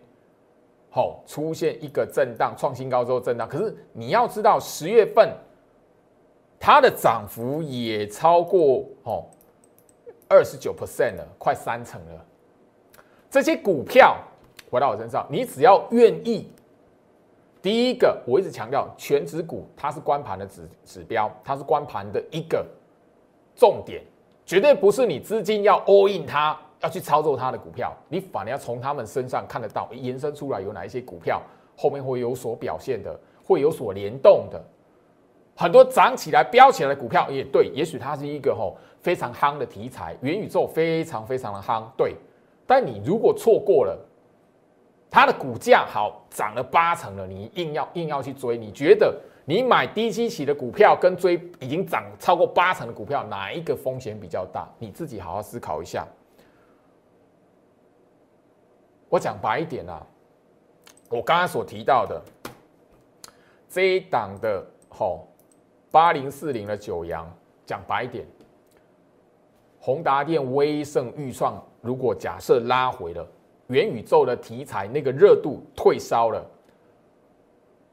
[0.95, 3.45] 好，出现一个震荡，创新高之后震荡。
[3.45, 5.29] 可是你要知道，十月份
[6.57, 9.25] 它的涨幅也超过哦
[10.29, 12.25] 二十九 percent 了，快三成了。
[13.29, 14.15] 这些股票
[14.71, 16.49] 回到我身上，你只要愿意，
[17.61, 22.65] 第一个我一直强调，全指股它是关盘的指指标，它是关盘的一个
[23.53, 24.01] 重点，
[24.45, 26.57] 绝对不是你资金要 all in 它。
[26.85, 31.41] 要去操作它的股票，你反而要从他们身上看得到延伸出来有哪一些股票
[31.75, 34.63] 后面会有所表现的，会有所联动的。
[35.55, 42.15] 很多涨起来、飙起来的股票也对，也许它是一个吼非常夯的题材，元宇宙非常非常的夯，对。
[42.67, 43.97] 但你如果错过了
[45.09, 54.67] 它的股价好涨了八成了，你硬要硬要去追，你觉得你买低基期的股票跟追已经涨超过八成的股票，哪一个风险比较大？
[54.77, 56.05] 你自己好好思考一下。
[59.09, 60.05] 我讲白一点啊，
[61.09, 62.21] 我刚刚所提到的
[63.69, 65.27] 这一档的吼。
[65.91, 67.25] 八零四零的九阳，
[67.65, 68.27] 讲白一点，
[69.79, 73.25] 宏达电、威盛、预创，如果假设拉回了
[73.67, 76.45] 元宇宙的题材，那个热度退烧了，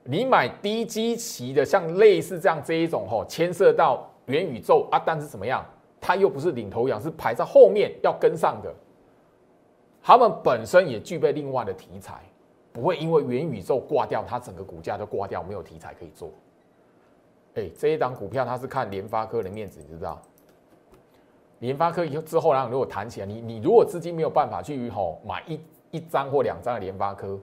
[0.03, 5.65] 你买低基期的，像类似这样这一种吼，牵涉到元宇宙啊，但是怎么样，
[6.01, 8.75] 它又不是领头羊，是排在后面要跟上的，
[10.03, 12.21] 他们本身也具备另外的题材，
[12.73, 16.31] 不会因为元宇宙挂掉，它整个股价就挂掉，没有题材可以做。
[17.55, 20.21] 哎，这一档股票它是看联发科的面子，你知道？
[21.61, 25.61] 联发科以后之后，然后如果谈起来，你你如果资金没有办法去吼买一
[25.93, 27.39] 一张或两张的联发科，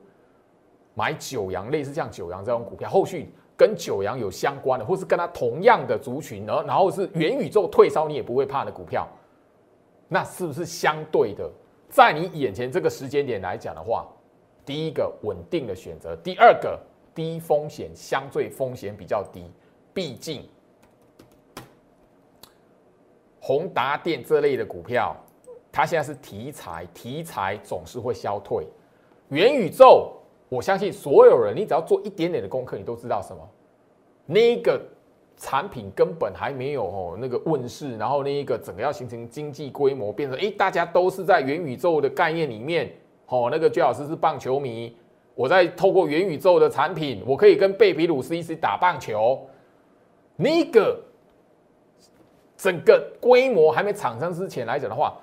[0.95, 9.07] 买九阳类似像九阳这种股票，后续跟九阳有相关的，或是跟它同样的族群，然后然后是元宇宙退烧你也不会怕的股票，
[10.09, 11.49] 那是不是相对的，
[11.89, 14.07] 在你眼前这个时间点来讲的话，
[14.65, 16.79] 第一个稳定的选择，第二个
[17.15, 19.43] 低风险，相对风险比较低。
[19.93, 20.47] 毕竟，
[23.39, 25.15] 宏达电这类的股票，
[25.71, 28.67] 它现在是题材，题材总是会消退。
[29.29, 30.13] 元宇宙，
[30.47, 33.49] 我相信所有人，你只要做一点点的功课，你都知道什么？
[34.27, 34.79] 那个
[35.39, 42.91] 产品根本还没有哦，那个问世，然后那一个整个要形成经济规模，变成哎，大家都是在元宇宙的概念里面，
[43.27, 44.93] 哦，那个最老师是棒球迷，
[45.35, 49.39] 我在透过元宇宙的产品，我可以跟贝比鲁斯一起打棒球。
[50.35, 51.01] 那个
[52.57, 55.17] 整个规模还没产生之前来讲的话，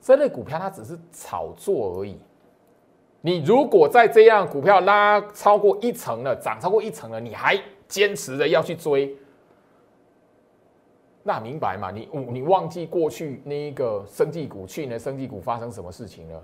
[0.00, 2.16] 这类股票它只是炒作而已。
[3.20, 7.56] 你如果在这样股票拉超过一层了，涨超过一层了，你还
[7.90, 9.14] 坚持着要去追，
[11.22, 11.90] 那明白嘛？
[11.90, 16.42] 你你忘记过去那一个生技股，去年生技股发生什么事情了？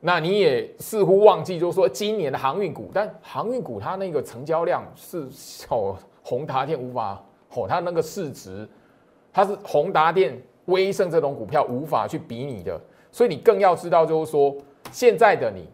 [0.00, 5.28] 那你也似乎忘记，就是说今年的航运股，但航运股它那个成交量是
[5.68, 5.98] 哦。
[6.26, 8.66] 宏达电无法哦，它那个市值，
[9.30, 12.80] 它是宏达电、威盛这种股票无法去比拟的，
[13.12, 14.56] 所以你更要知道，就是说
[14.90, 15.68] 现在的你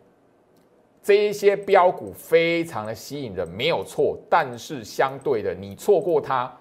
[1.02, 6.52] 这一些标股非常的吸引人，没有错，但是相对的，你错过它，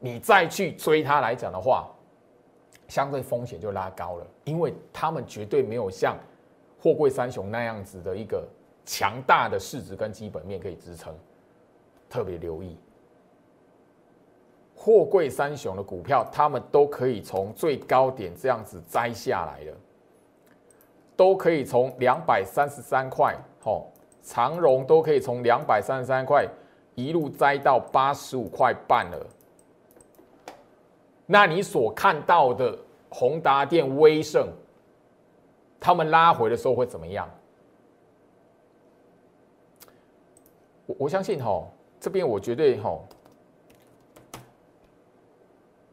[0.00, 1.88] 你再去追它来讲的话，
[2.88, 6.16] 相对风险就拉高了，因为他们绝对没有像
[6.80, 8.46] 货柜三雄那样子的一个
[8.84, 11.14] 强大的市值跟基本面可以支撑，
[12.10, 12.76] 特别留意。
[14.76, 19.72] 货柜三雄的股票，他们都可以从最高点这样子摘下来的，
[21.16, 23.86] 都可以从两百三十三块，哦，
[24.22, 26.46] 长荣都可以从两百三十三块
[26.94, 29.26] 一路摘到八十五块半了。
[31.26, 34.48] 那你所看到的宏达电、威盛，
[35.80, 37.28] 他们拉回的时候会怎么样？
[40.86, 41.66] 我我相信，哈，
[41.98, 42.98] 这边我绝对，哈。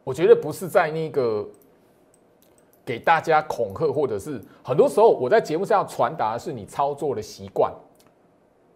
[0.04, 1.48] 我觉得不是在那个
[2.84, 7.72] 给大家恐吓，或者是很多时候我在节目上传达的是你操作的习惯，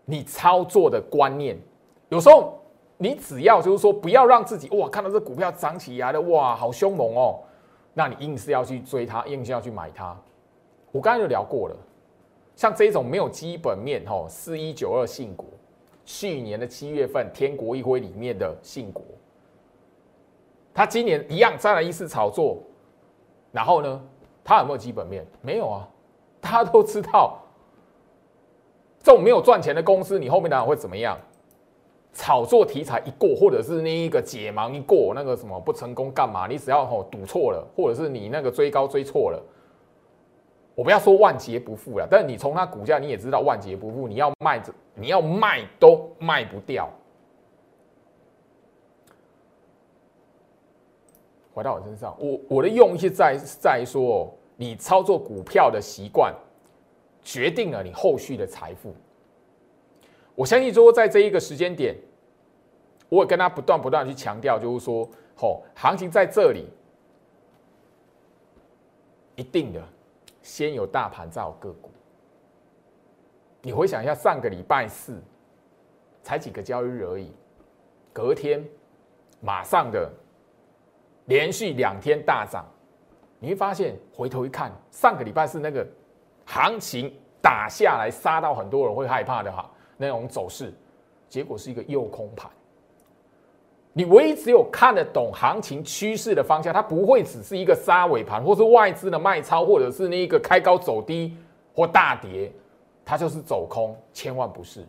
[0.04, 1.58] 你操作的观念。
[2.08, 2.58] 有时候
[2.98, 7.40] 你只要就是说不要让自己哇看到这股票涨起来了哇好凶猛哦，
[7.94, 10.16] 那你硬是要去追它，硬是要去买它。
[10.92, 11.76] 我刚才就聊过了，
[12.54, 15.44] 像这种没有基本面哈，四一九二信国，
[16.04, 19.02] 去年的七月份天国一辉里面的信国。
[20.72, 22.58] 他今年一样再来一次炒作，
[23.56, 24.02] 然后呢，
[24.44, 25.26] 他有没有基本面？
[25.40, 25.88] 没有啊，
[26.42, 27.38] 大家都知道，
[29.02, 31.18] 这种没有赚钱的公司，你后面当然会怎么样？
[32.12, 36.46] 炒作题材一过，或者是那一个解盲一过，那个什么不成功干嘛？
[36.46, 39.42] 你只要吼赌错了，或者是你那个追高追错了，
[40.74, 44.62] 我不要说万劫不复了，但是你从它股价你也知道万劫不复，你要卖
[44.94, 46.90] 你要卖都卖不掉。
[51.56, 56.30] 回到我身上，我我的用意在在于说，你操作股票的习惯
[57.22, 58.94] 决定了你后续的财富。
[60.34, 61.96] 我相信说，在这一个时间点，
[63.08, 66.68] 我也跟他不断不断去强调，就是说，吼，行情在这里，
[69.34, 69.82] 一定的
[70.42, 71.88] 先有大盘，再有个股。
[73.62, 75.18] 你回想一下，上个礼拜四
[76.22, 77.32] 才几个交易日而已，
[78.12, 78.62] 隔天
[79.40, 80.12] 马上的
[81.26, 82.64] 连续两天大涨，
[83.38, 85.86] 你会发现回头一看，上个礼拜是那个
[86.44, 90.72] 行情打下来杀到很多人会害怕的哈那种走势，
[91.28, 92.50] 结果是一个诱空盘。
[93.92, 101.34] 你唯一只有看得懂行情趋势的方向，它不会只是一个杀尾盘，或是外资的卖超，或者是那一个开高走低
[101.74, 102.52] 或大跌，
[103.06, 104.84] 它就是走空，千万不是。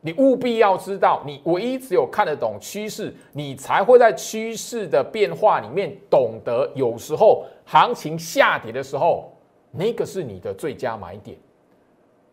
[0.00, 9.32] 你务必要知道，你唯一只有看得懂趋势，你才会在趋势的变化里面懂得，有时候行情下跌的时候，
[9.70, 11.36] 那个是你的最佳买点。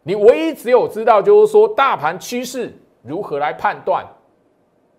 [0.04, 4.06] 你唯一只有知道，就是说大盘趋势如何来判断。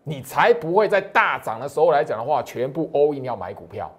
[0.08, 3.92] 你才不会在大涨的时候来讲的话，全部 all in 要买股票，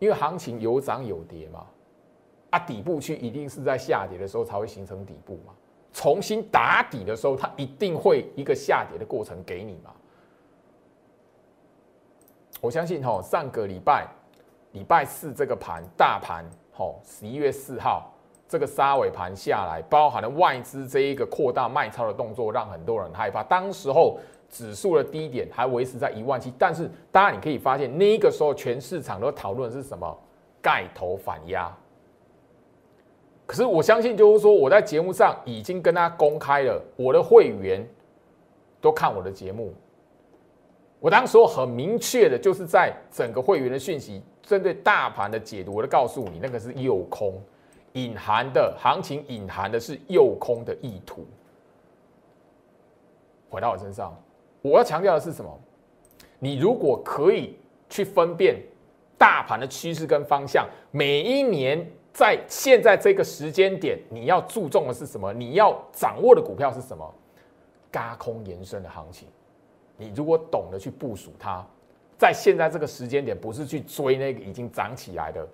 [0.00, 1.64] 因为行情有涨有跌嘛，
[2.50, 5.52] 啊，底部区一定是在下跌的时候才会形成底部嘛，
[5.92, 9.90] 重新打底的时候，它一定会一个下跌的过程给你嘛。
[12.60, 14.06] 我相信哈，上个礼拜
[14.72, 18.12] 礼拜四这个盘大盘吼，十一月四号
[18.48, 24.18] 这个杀尾盘下来，包含了外资这一个扩大卖超的动作，让很多人害怕，当时候。
[24.52, 30.14] 指数的低点还维持在一万七，但是大家你可以发现，那个时候全市场都讨论是什么？
[30.60, 31.74] 盖头反压。
[33.46, 37.86] 可是我相信，就是说我在节目上已经跟大家公开了，我的会员
[38.80, 39.74] 都看我的节目。
[41.00, 47.34] 我当时候很明确的，就是在整个会员的讯息，针对大盘的解读，我都告诉你，那个是诱空，
[47.94, 51.26] 隐含的行情，隐含的是诱空的意图。
[53.50, 54.16] 回到我身上。
[54.62, 55.60] 我要强调的是什么？
[56.38, 57.58] 你如果可以
[57.90, 58.62] 去分辨
[59.18, 65.32] 大盘的趋势跟方向，每一年在现在这个时间点，你要注重的是什么？
[65.32, 67.14] 你要掌握的股票是什么？
[67.90, 69.28] 嘎空延伸的行情，
[69.96, 71.64] 你如果懂得去部署它，
[72.18, 75.46] 在现在这个时间点，不是去追那个已经涨起来的，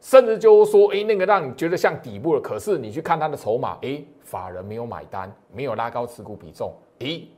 [0.00, 7.28] 甚至就是说，哎，那个让你觉得像底部了，可是你去看它的筹码，哎，法人没有买单，没有拉高持股比重，诶。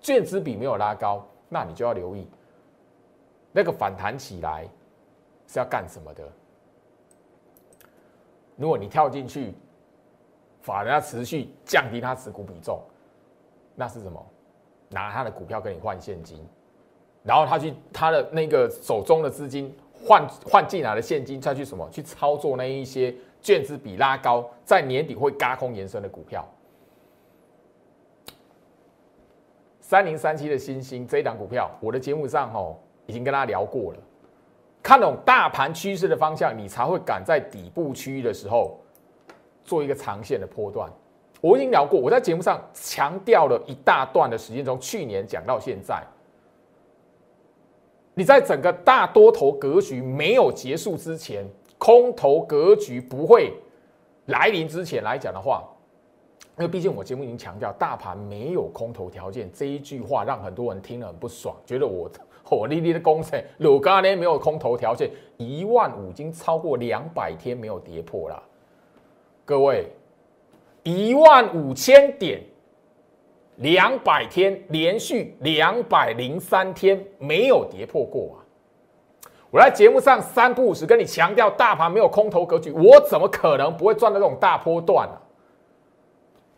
[0.00, 2.24] 券资比没有拉高，那你就要留意，
[3.50, 4.64] 那个反弹起来
[5.48, 6.22] 是要干什么的？
[8.58, 9.54] 如果你跳进去，
[10.60, 12.78] 法人要持续降低他持股比重，
[13.74, 14.22] 那是什么？
[14.90, 16.44] 拿他的股票跟你换现金，
[17.22, 21.88] 然后他去他的那个手中的资金换换进来的现金，再去什么？
[21.90, 26.46] 去操作那一些券资比拉高，在年底会嘎空延伸的股票。
[29.80, 33.98] 三零三七的新星这一档股票，我的节目上哦已经跟大家聊过了。
[34.88, 38.80] 看懂大盘趋势的方向，你才会敢在底部区域的时候
[39.62, 40.90] 做一个长线的波段。
[41.42, 46.02] 我已经聊过，我在节目上强调了一大段的时间，从去年讲到现在。
[48.14, 53.52] 你在整个大多头格局没有结束之前，空头格局不会
[54.28, 55.68] 来临之前来讲的话。
[56.56, 62.10] 因为毕竟我节目已经强调，大盘没有空头条件这一句话，让很多人听了很不爽，觉得我
[62.48, 68.42] 火力力的工程，鲁嘎呢没有空头条件，一万五已经超过两百天没有跌破了。
[69.44, 69.92] 各位，
[70.82, 72.40] 一万五千点，
[73.56, 78.40] 两百天连续两百零三天没有跌破过啊！
[79.50, 85.14] 我在节目上三不五时跟你强调，大盘没有空头格局，我怎么可能不会赚到这种大波段呢？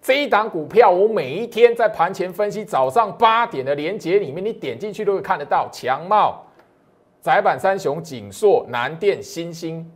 [0.01, 5.69] 这一档股票，我每一天在盘前分析，早上八点的连接里面，你点进去都会看得到。
[5.71, 6.43] 强茂、
[7.21, 9.91] 窄板三雄、锦硕、南电、新兴，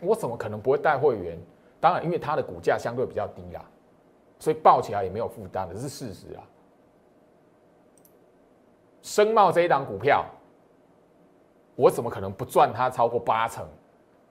[0.00, 1.36] 我怎么可能不会带会员？
[1.80, 3.64] 当然，因为它的股价相对比较低啦，
[4.38, 6.40] 所以报起来也没有负担的，这是事实啊。
[9.02, 10.24] 生茂这一档股票，
[11.74, 13.66] 我怎么可能不赚它超过八成？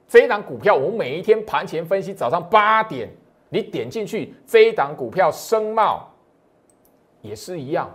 [0.07, 3.09] 这一档股票，我每一天盘前分析，早上八点。
[3.54, 6.10] 你点进去这一档股票声茂
[7.22, 7.88] 也是一样，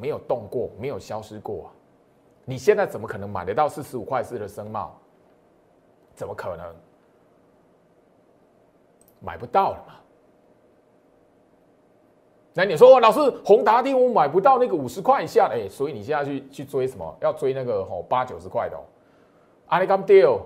[0.00, 1.70] 没有动过，没有消失过。
[2.46, 4.98] 你现在怎么可能买得到四十五块四的声茂？
[6.14, 6.74] 怎么可能
[9.20, 9.94] 买不到了嘛？
[12.54, 17.14] 那你说，老师，宏达电我买不到那个五十块以下的，哎，所以你现在去去追什么？
[17.20, 18.80] 要追那个吼八九十块的哦，
[19.66, 20.40] 阿里 m deal。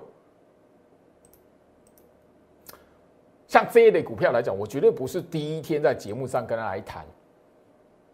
[3.49, 7.05] 像这一类股票来讲，我绝对不是第一天在节目上跟他来谈。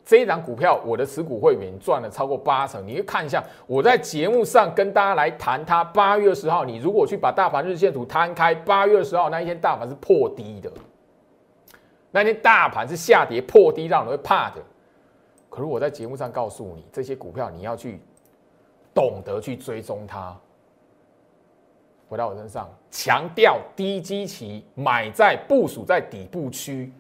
[0.05, 2.87] 这一档股票，我的持股会员赚了超过八成。
[2.87, 10.71] 你看一下，我在节目上跟大家来谈，它八月二十号，你如果去把大盘日线图摊开，八月二十号那一天大盘是破低的，
[12.11, 14.63] 那天大盘是下跌破低，让人会怕的。
[15.49, 17.99] 可是我在节目上告诉你，这些股票你要去
[18.93, 20.37] 懂得去追踪它。
[22.15, 26.93] 回到我身上，强调低基期买在部署在底部区，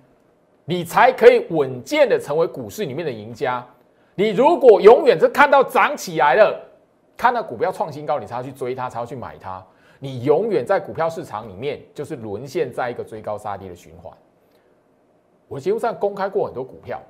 [0.64, 3.64] 你才可以稳健的成为股市里面的赢家。
[4.16, 6.60] 你如果永远是看到涨起来了，
[7.16, 9.64] 看到股票创新高，你才要去追它，才要去买它。
[10.00, 14.12] 你永远在股票市场里面就是沦陷在一个追高杀低的循环。
[15.46, 17.00] 我节目上公开过很多股票，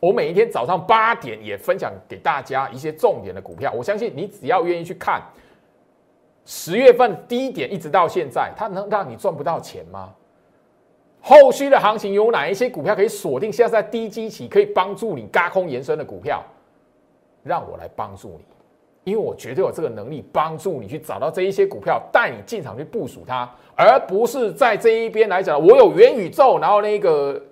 [0.00, 3.70] 我每一天早上八点也分享给大家一些重点的股票。
[3.76, 5.22] 我相信你只要愿意去看，
[6.44, 10.12] 十月份低点一直到现在，它能让你赚不到钱吗？
[11.20, 13.50] 后续的行情有哪一些股票可以锁定？
[13.50, 16.44] 现在在低基期可以帮助你嘎空延伸的股票，
[17.42, 18.44] 让我来帮助你。
[19.04, 27.42] 因为我绝对有这个能力帮助你去找到这一些股票，带你进场去部署它，而不是在这一边来讲，我有元宇宙，然后那个，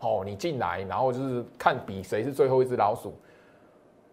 [0.00, 3.14] 哦，你进来，然后就是看比谁是最后一只老鼠。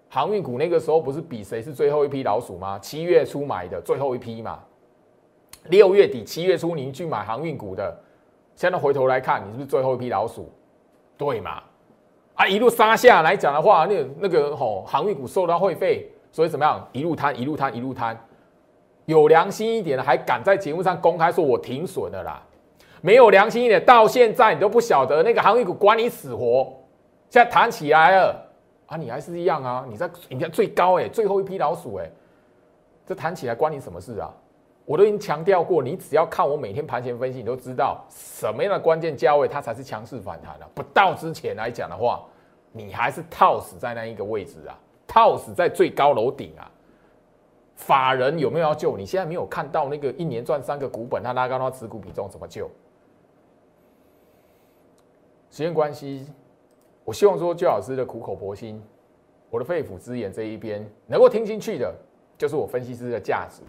[0.10, 2.80] 航运股那个时候不是比谁是最后一批老鼠吗？
[2.80, 4.60] 七月初买的最后一批嘛，
[5.66, 7.98] 六月底七月初您去买航运股的，
[8.56, 10.52] 现在回头来看，你是不是最后一批老鼠？
[11.18, 11.62] 对嘛？
[12.36, 16.10] 啊，一路杀下来讲的话，那那个吼航运股收到会费。
[16.32, 16.86] 所以怎么样？
[16.92, 18.18] 一路摊，一路摊，一路摊，
[19.06, 22.44] 有良心一点的还敢在节目上公开说我停损的啦？
[23.00, 26.74] 没有良心一点，到现在你都不晓得那个航运股管你死活。
[27.30, 28.45] 现在弹起来了
[28.88, 29.86] 啊，你还是一样啊？
[29.90, 32.10] 你在你看最高哎，最后一批老鼠哎，
[33.06, 34.34] 这弹起来关你什么事啊？
[34.86, 40.70] 我都已经强调过，你只要看我每天盘前分析，你都知道什么样的关键价位它才是强势反弹了。
[40.76, 42.24] 不到之前来讲的话，
[42.72, 44.78] 你还是套死在那一个位置啊。
[45.08, 46.70] 套死在最高楼顶啊！
[47.76, 48.98] 法人有没有要救？
[48.98, 52.70] 你现在没有看到那个一年赚三个股本，他拉高他持股比重怎么救？
[55.50, 56.28] 时间关系，
[57.06, 58.84] 我希望说周老师的苦口婆心，
[59.50, 61.94] 我的肺腑之言这一边能够听进去的，
[62.38, 63.62] 就是我分析师的价值。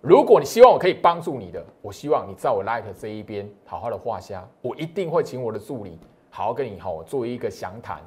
[0.00, 5.98] 如果你希望我可以帮助你的，我希望你在我 Light 这一边好好的画虾，我一定会请我的助理
[6.30, 8.00] 好好跟你好做一个详谈。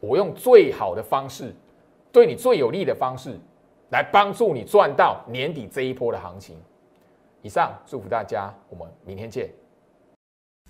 [0.00, 1.52] 我用最好的方式，
[2.12, 3.36] 对你最有利的方式，
[3.90, 6.56] 来帮助你赚到年底这一波的行情。
[7.42, 9.50] 以上祝福大家，我们明天见。